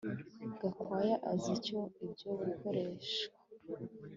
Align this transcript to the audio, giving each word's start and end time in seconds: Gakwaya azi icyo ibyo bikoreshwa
Gakwaya 0.59 1.15
azi 1.31 1.49
icyo 1.57 1.79
ibyo 2.05 2.31
bikoreshwa 2.45 3.35